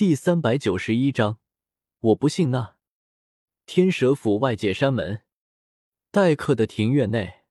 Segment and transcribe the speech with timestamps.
[0.00, 1.38] 第三百九十一章，
[1.98, 2.76] 我不信那
[3.66, 5.24] 天蛇府外界山门
[6.10, 7.42] 待客的庭院内，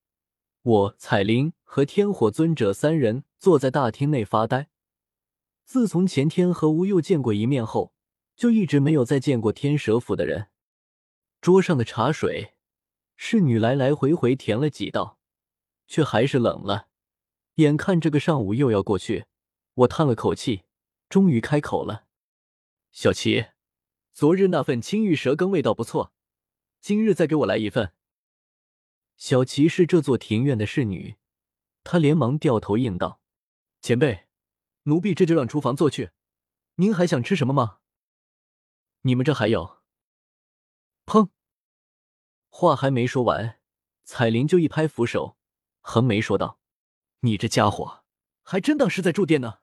[0.63, 4.71] 我彩铃和天火尊者三人坐在大厅内发呆。
[5.63, 7.93] 自从前天和吴又见过一面后，
[8.35, 10.47] 就一直没有再见过天蛇府的人。
[11.39, 12.55] 桌上的茶水，
[13.15, 15.19] 侍女来来回回填了几道，
[15.85, 16.87] 却还是冷了。
[17.57, 19.25] 眼看这个上午又要过去，
[19.75, 20.63] 我叹了口气，
[21.09, 22.07] 终于开口了。
[22.91, 23.51] 小齐，
[24.13, 26.11] 昨日那份青玉蛇羹味道不错，
[26.81, 27.93] 今日再给我来一份。
[29.15, 31.17] 小齐是这座庭院的侍女，
[31.83, 33.21] 她连忙掉头应道
[33.79, 34.27] ：“前辈，
[34.83, 36.11] 奴婢这就让厨房做去。
[36.75, 37.79] 您还想吃什么吗？
[39.01, 39.81] 你们这还有？”
[41.05, 41.29] 砰！
[42.49, 43.61] 话还没说完，
[44.03, 45.37] 彩铃就一拍扶手，
[45.81, 46.59] 横眉说道
[47.21, 48.03] ：“你这家伙
[48.41, 49.59] 还真当是在住店呢！”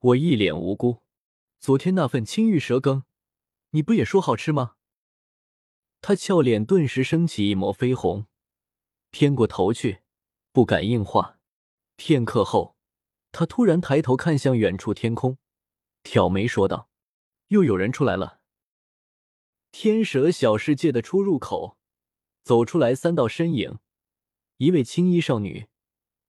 [0.00, 1.02] 我一脸无辜。
[1.60, 3.04] 昨天那份青玉蛇羹，
[3.72, 4.76] 你不也说好吃吗？
[6.00, 8.24] 他俏脸顿时升起一抹绯红，
[9.10, 10.00] 偏过头去，
[10.52, 11.38] 不敢应话。
[11.96, 12.78] 片刻后，
[13.30, 15.36] 他突然抬头看向远处天空，
[16.02, 16.88] 挑眉说道
[17.48, 18.40] ：“又有人出来了。”
[19.70, 21.76] 天蛇小世界的出入口，
[22.42, 23.78] 走出来三道身影：
[24.56, 25.68] 一位青衣少女，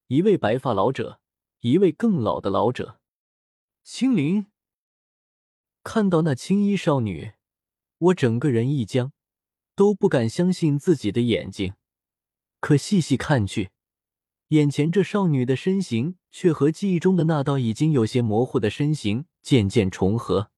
[0.08, 1.22] 一位白发老者，
[1.61, 3.00] 一位更老的老者。
[3.86, 4.50] 青灵。
[5.83, 7.33] 看到那青衣少女，
[7.97, 9.11] 我整个人一僵，
[9.75, 11.73] 都不敢相信自己的眼睛。
[12.59, 13.71] 可细细看去，
[14.49, 20.52] 眼前这少女的身形却和记忆中的那道已经有些模糊的身形渐渐重合。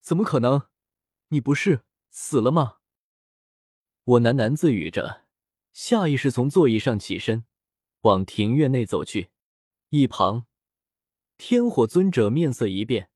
[0.00, 0.68] 怎么可能？
[1.28, 2.76] 你不是死了吗？
[4.04, 5.26] 我喃喃自语着，
[5.74, 7.44] 下意识从座椅上起身，
[8.00, 9.28] 往庭院内走去。
[9.90, 10.46] 一旁，
[11.36, 13.10] 天火尊者面色一变。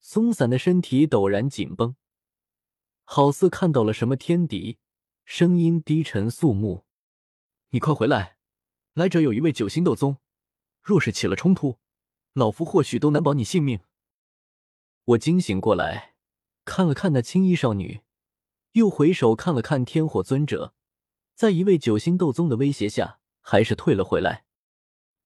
[0.00, 1.96] 松散的身体陡然紧绷，
[3.04, 4.78] 好似看到了什么天敌，
[5.24, 6.84] 声音低沉肃穆
[7.70, 8.38] ：“你快回来！
[8.94, 10.18] 来者有一位九星斗宗，
[10.82, 11.78] 若是起了冲突，
[12.32, 13.80] 老夫或许都难保你性命。”
[15.04, 16.14] 我惊醒过来，
[16.64, 18.02] 看了看那青衣少女，
[18.72, 20.74] 又回首看了看天火尊者，
[21.34, 24.44] 在一位九星斗宗的威胁下，还是退了回来。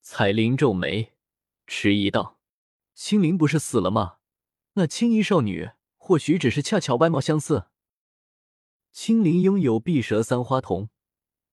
[0.01, 1.13] 彩铃皱眉，
[1.67, 2.39] 迟疑道
[2.95, 4.19] ：“青灵不是死了吗？”
[4.75, 7.67] 那青衣少女或许只是恰巧外貌相似。
[8.91, 10.89] 青灵拥有碧蛇三花瞳，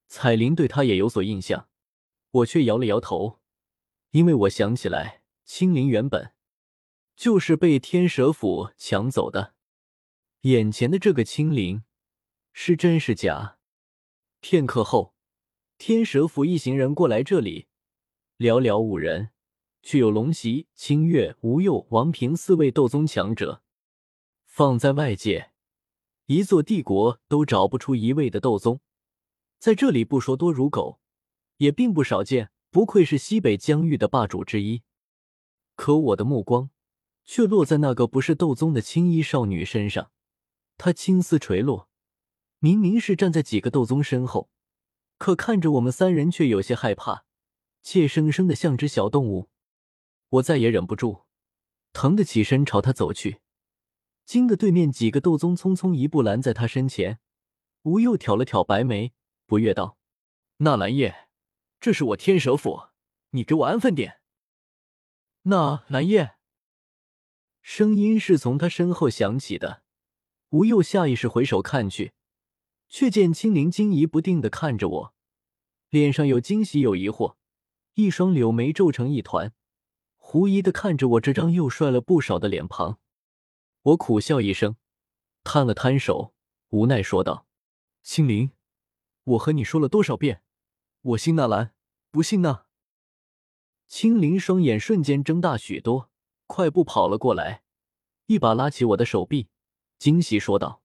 [0.06, 1.68] 彩铃对她也有所印象，
[2.30, 3.40] 我却摇了摇头，
[4.10, 6.32] 因为我想起来，青灵原本
[7.14, 9.54] 就是被天蛇府抢走的。
[10.42, 11.84] 眼前的这个青灵，
[12.52, 13.58] 是真是假？
[14.40, 15.14] 片刻后，
[15.76, 17.68] 天蛇府一行人过来这里，
[18.38, 19.30] 寥寥五人。
[19.82, 23.62] 却有龙袭、清月、吴佑、王平四位斗宗强者，
[24.44, 25.52] 放在外界，
[26.26, 28.80] 一座帝国都找不出一位的斗宗，
[29.58, 31.00] 在这里不说多如狗，
[31.56, 32.50] 也并不少见。
[32.72, 34.82] 不愧是西北疆域的霸主之一。
[35.74, 36.70] 可我的目光
[37.24, 40.12] 却落在那个不是斗宗的青衣少女身上，
[40.78, 41.88] 她青丝垂落，
[42.60, 44.50] 明明是站在几个斗宗身后，
[45.18, 47.24] 可看着我们三人却有些害怕，
[47.82, 49.48] 怯生生的像只小动物。
[50.30, 51.24] 我再也忍不住，
[51.92, 53.40] 疼的起身朝他走去，
[54.24, 57.18] 惊得对面几个斗宗匆匆一步拦在他身前。
[57.82, 59.12] 吴又挑了挑白眉，
[59.46, 59.98] 不悦道
[60.58, 61.28] ：“纳兰叶，
[61.80, 62.90] 这是我天蛇府，
[63.30, 64.20] 你给我安分点。”
[65.44, 66.36] 纳兰叶，
[67.62, 69.82] 声音是从他身后响起的。
[70.50, 72.12] 吴又下意识回首看去，
[72.88, 75.14] 却见青灵惊疑不定的看着我，
[75.88, 77.36] 脸上有惊喜有疑惑，
[77.94, 79.54] 一双柳眉皱成一团。
[80.32, 83.00] 狐疑的看着我这张又帅了不少的脸庞，
[83.82, 84.76] 我苦笑一声，
[85.42, 86.32] 摊了摊手，
[86.68, 87.48] 无奈说道
[88.04, 88.52] ：“青灵，
[89.24, 90.44] 我和你说了多少遍，
[91.02, 91.74] 我信纳兰，
[92.12, 92.64] 不信那。”
[93.88, 96.12] 青灵双眼瞬间睁大许多，
[96.46, 97.64] 快步跑了过来，
[98.26, 99.48] 一把拉起我的手臂，
[99.98, 100.80] 惊喜说道：“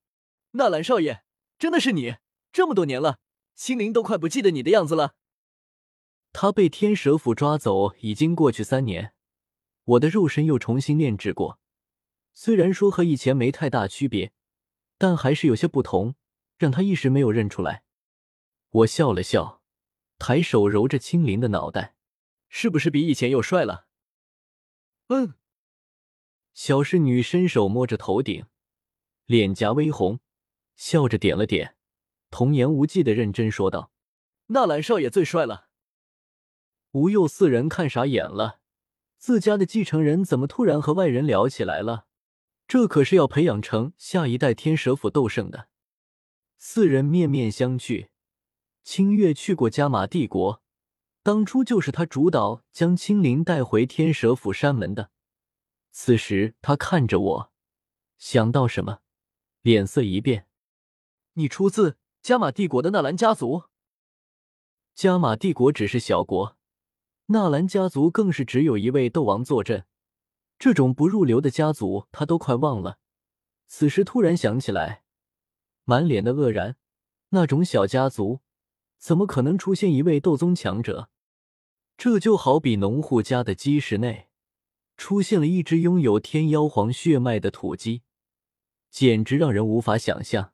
[0.58, 1.22] 纳兰少爷，
[1.60, 2.16] 真的是你！
[2.52, 3.20] 这么多年了，
[3.54, 5.14] 青灵都快不记得你的样子了。”
[6.34, 9.12] 他被天蛇府抓走已经过去三年。
[9.86, 11.60] 我的肉身又重新炼制过，
[12.34, 14.34] 虽然说和以前没太大区别，
[14.98, 16.16] 但还是有些不同，
[16.58, 17.84] 让他一时没有认出来。
[18.70, 19.62] 我笑了笑，
[20.18, 21.96] 抬手揉着青灵的脑袋，
[22.50, 23.88] 是不是比以前又帅了？
[25.08, 25.36] 嗯。
[26.54, 28.46] 小侍女伸手摸着头顶，
[29.26, 30.20] 脸颊微红，
[30.76, 31.76] 笑着点了点，
[32.32, 33.92] 童言无忌的认真说道
[34.48, 35.70] ：“纳兰少爷最帅了。”
[36.94, 38.62] 吴佑四人看傻眼了。
[39.26, 42.06] 自家的继承人怎么突然和外人聊起来了？
[42.68, 45.68] 这可是要培养成下一代天蛇府斗圣的。
[46.60, 48.10] 四人面面相觑。
[48.84, 50.62] 清月去过加玛帝国，
[51.24, 55.10] 当初就是他主导将青灵带回天蛇府山门的。
[55.90, 57.52] 此时他看着我，
[58.20, 59.00] 想到什么，
[59.64, 60.46] 脸色一变
[61.34, 63.64] ：“你出自加玛帝国的纳兰家族？
[64.94, 66.56] 加玛帝国只是小国，
[67.28, 69.86] 纳兰家族更是只有一位斗王坐镇。
[70.58, 73.00] 这种不入流的家族，他都快忘了。
[73.68, 75.04] 此时突然想起来，
[75.84, 76.78] 满脸的愕然。
[77.30, 78.42] 那种小家族。”
[78.98, 81.10] 怎么可能出现一位斗宗强者？
[81.96, 84.30] 这就好比农户家的鸡室内
[84.98, 88.02] 出现了一只拥有天妖皇血脉的土鸡，
[88.90, 90.54] 简直让人无法想象。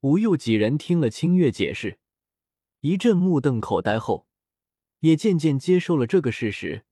[0.00, 1.98] 吴佑几人听了清月解释，
[2.80, 4.26] 一阵目瞪口呆后，
[5.04, 6.86] 也渐渐接受了这个事实。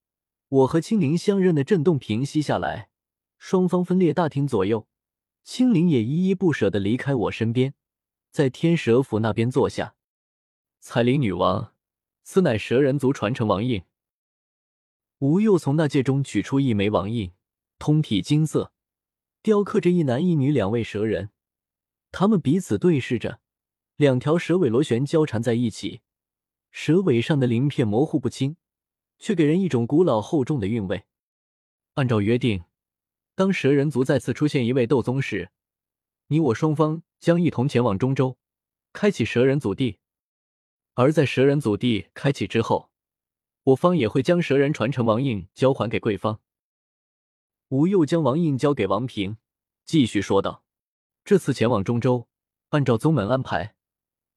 [0.49, 2.91] 我和青灵相认的震动平息下来，
[3.39, 4.87] 双方分列大厅左右，
[5.43, 7.73] 青灵也依依不舍的离开我身边，
[8.31, 9.95] 在天蛇府那边坐下。
[10.79, 11.73] 彩铃女王，
[12.23, 13.85] 此乃蛇人族传承王印。
[15.21, 17.33] 吴又从那戒中取出一枚王印，
[17.79, 18.75] 通体金色，
[19.41, 21.31] 雕刻着一男一女两位蛇人，
[22.11, 23.41] 他们彼此对视着，
[23.97, 26.02] 两条蛇尾螺旋交缠在一起，
[26.73, 28.57] 蛇尾上的鳞片模糊不清，
[29.19, 31.05] 却给人一种古老厚重的韵味。
[31.95, 32.65] 按照约定，
[33.35, 35.51] 当蛇人族再次出现一位斗宗时，
[36.29, 38.39] 你我双方将一同前往中州，
[38.95, 39.99] 开启蛇人祖地。
[40.95, 42.91] 而在蛇人祖地开启之后，
[43.65, 46.41] 我方也会将蛇人传承王印交还给贵方。
[47.69, 49.37] 吴又将王印交给王平，
[49.85, 50.65] 继续说道
[51.23, 52.29] ：“这次前往中州，
[52.71, 53.77] 按照宗门安排，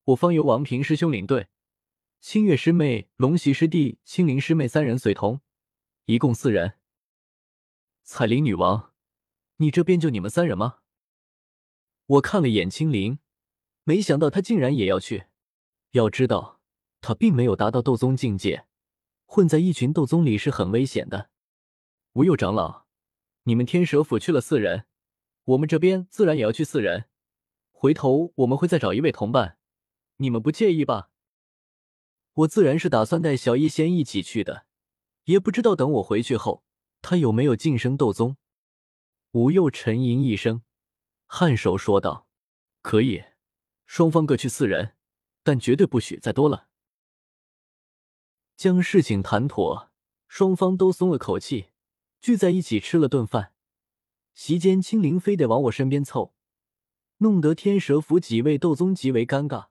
[0.04, 1.48] 我方由王平师兄领队，
[2.20, 5.42] 清月师妹、龙袭师弟、青灵师妹三人随同，
[6.06, 6.80] 一共四人。
[8.04, 8.94] 彩铃女王，
[9.58, 10.80] 你这边就你们三人吗？”
[12.08, 13.20] 我看了眼青灵，
[13.84, 15.26] 没想到她竟然也要去。
[15.92, 16.60] 要知道，
[17.02, 18.68] 他并没有达到斗宗境界，
[19.26, 21.30] 混在一群斗宗里是很危险的。
[22.14, 22.86] 无佑长老，
[23.44, 24.86] 你们天蛇府去了四人，
[25.46, 27.06] 我们这边自然也要去四人。
[27.72, 29.58] 回头我们会再找一位同伴，
[30.18, 31.10] 你们不介意吧？
[32.36, 34.66] 我自然是打算带小医仙一起去的，
[35.24, 36.64] 也不知道等我回去后，
[37.02, 38.38] 他有没有晋升斗宗。
[39.32, 40.64] 吴佑沉吟一声，
[41.28, 42.28] 颔首说道
[42.82, 43.24] ：“可以，
[43.86, 44.94] 双方各去四人。”
[45.48, 46.70] 但绝对不许再多了。
[48.58, 49.92] 将事情谈妥，
[50.28, 51.68] 双方都松了口气，
[52.20, 53.54] 聚在一起吃了顿饭。
[54.34, 56.34] 席间，青灵非得往我身边凑，
[57.18, 59.68] 弄得天蛇府几位斗宗极为尴尬。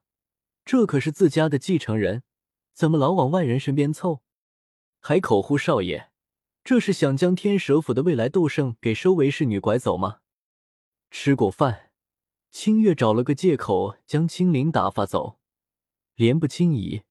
[0.63, 2.23] 这可是自家的继承人，
[2.75, 4.21] 怎么老往外人身边凑？
[4.99, 6.09] 还口呼少爷，
[6.61, 10.19] 这是想将天蛇府的未来斗圣给收为侍女拐走吗？
[11.09, 11.91] 吃过饭，
[12.51, 15.39] 清月找了个借口将青灵打发走。
[16.15, 17.03] 莲不轻移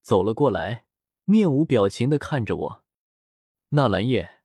[0.00, 0.86] 走了过来，
[1.24, 2.84] 面无表情的看着我。
[3.68, 4.40] 纳兰叶，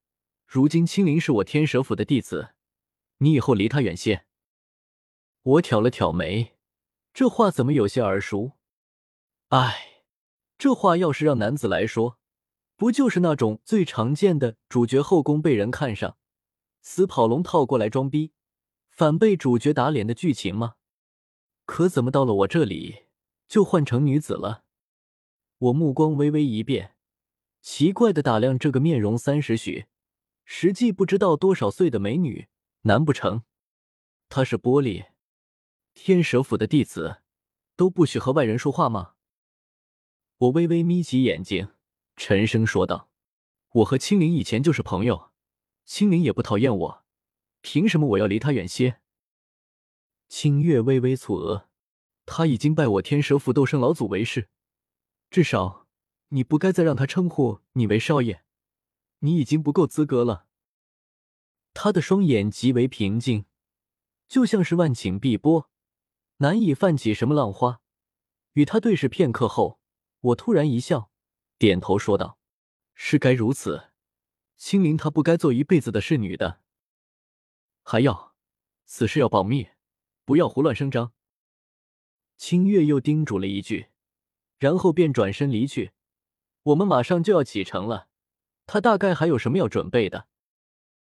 [0.46, 2.54] 如今青灵是我天蛇府的弟子，
[3.18, 4.26] 你以后离他远些。
[5.42, 6.56] 我挑了挑眉，
[7.14, 8.52] 这话怎么有些耳熟？
[9.48, 9.97] 哎，
[10.58, 12.18] 这话要是让男子来说，
[12.76, 16.18] 不就是那种最常见的主角后宫被人看上，
[16.82, 18.32] 死跑龙套过来装逼，
[18.90, 20.76] 反被主角打脸的剧情吗？
[21.66, 23.08] 可怎么到了我这里？
[23.48, 24.64] 就换成女子了。
[25.58, 26.96] 我目光微微一变，
[27.62, 29.86] 奇怪的打量这个面容三十许，
[30.46, 32.48] 实际不知道多少岁的美女。
[32.82, 33.44] 难不成
[34.30, 35.08] 她是玻璃
[35.94, 37.22] 天蛇府的弟子，
[37.76, 39.14] 都不许和外人说话吗？
[40.40, 41.70] 我微微眯起眼睛，
[42.16, 43.10] 沉声说道
[43.74, 45.32] ：“我和青灵以前就是朋友，
[45.84, 47.06] 青灵也不讨厌我，
[47.62, 49.00] 凭什么我要离她远些？”
[50.30, 51.68] 清月微微蹙额。
[52.30, 54.50] 他已经拜我天蛇府斗圣老祖为师，
[55.30, 55.88] 至少
[56.28, 58.44] 你不该再让他称呼你为少爷，
[59.20, 60.46] 你已经不够资格了。
[61.74, 63.46] 他的双眼极为平静，
[64.28, 65.70] 就像是万顷碧波，
[66.40, 67.80] 难以泛起什么浪花。
[68.54, 69.80] 与他对视片刻后，
[70.20, 71.12] 我突然一笑，
[71.58, 72.38] 点头说道
[72.96, 73.92] ：“是该如此。
[74.56, 76.62] 青灵她不该做一辈子的侍女的。
[77.84, 78.36] 还要，
[78.86, 79.70] 此事要保密，
[80.26, 81.14] 不要胡乱声张。”
[82.38, 83.88] 清月又叮嘱了一句，
[84.60, 85.92] 然后便转身离去。
[86.64, 88.10] 我们马上就要启程了，
[88.66, 90.28] 他大概还有什么要准备的。